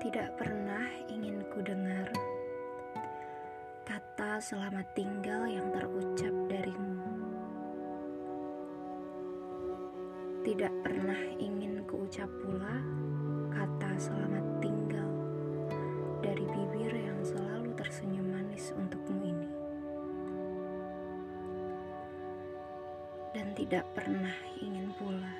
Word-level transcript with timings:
tidak 0.00 0.32
pernah 0.40 0.88
ingin 1.12 1.44
ku 1.52 1.60
dengar 1.60 2.08
kata 3.84 4.40
selamat 4.40 4.88
tinggal 4.96 5.44
yang 5.44 5.68
terucap 5.76 6.32
darimu. 6.48 7.04
Tidak 10.40 10.72
pernah 10.80 11.20
ingin 11.36 11.84
ku 11.84 12.08
ucap 12.08 12.32
pula 12.40 12.80
kata 13.52 13.92
selamat 14.00 14.46
tinggal 14.64 15.10
dari 16.24 16.48
bibir 16.48 16.96
yang 16.96 17.20
selalu 17.20 17.68
tersenyum 17.76 18.24
manis 18.24 18.72
untukmu 18.72 19.20
ini. 19.20 19.52
Dan 23.36 23.52
tidak 23.52 23.84
pernah 23.92 24.36
ingin 24.64 24.96
pula 24.96 25.36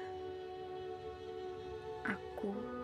aku 2.05 2.80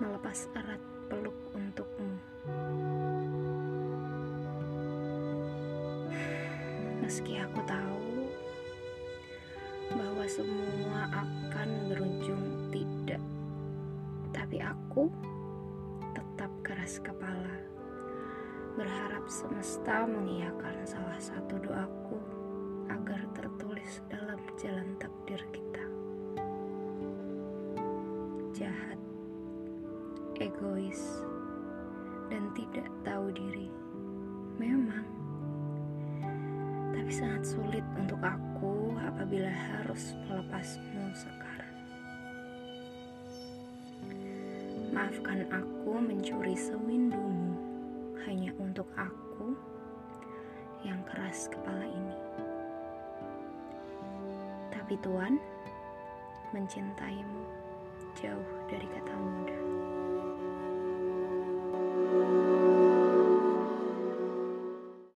melepas 0.00 0.48
erat 0.56 0.82
peluk 1.10 1.36
untukmu. 1.52 2.16
Meski 7.02 7.36
aku 7.42 7.60
tahu 7.66 8.30
bahwa 9.92 10.24
semua 10.24 11.10
akan 11.12 11.68
berujung 11.92 12.72
tidak, 12.72 13.20
tapi 14.32 14.62
aku 14.62 15.10
tetap 16.16 16.48
keras 16.64 16.96
kepala, 17.02 17.60
berharap 18.78 19.28
semesta 19.28 20.08
mengiyakan 20.08 20.80
salah 20.88 21.20
satu 21.20 21.60
doaku 21.60 22.16
agar 22.88 23.20
tertulis 23.36 24.00
dalam 24.08 24.40
jalan 24.56 24.96
takdir 24.96 25.42
kita. 25.52 25.84
Jahat, 28.56 29.00
egois, 30.38 31.26
dan 32.30 32.48
tidak 32.54 32.88
tahu 33.04 33.28
diri. 33.34 33.68
Memang 34.56 35.04
tapi 37.02 37.18
sangat 37.18 37.42
sulit 37.42 37.82
untuk 37.98 38.22
aku 38.22 38.94
apabila 39.02 39.50
harus 39.50 40.14
melepasmu 40.30 41.10
sekarang. 41.18 41.76
Maafkan 44.94 45.42
aku 45.50 45.98
mencuri 45.98 46.54
sewindumu 46.54 47.58
hanya 48.22 48.54
untuk 48.62 48.86
aku 48.94 49.50
yang 50.86 51.02
keras 51.10 51.50
kepala 51.50 51.82
ini. 51.82 52.16
Tapi 54.70 54.94
Tuhan 55.02 55.42
mencintaimu 56.54 57.42
jauh 58.14 58.50
dari 58.70 58.86
kata. 58.86 59.01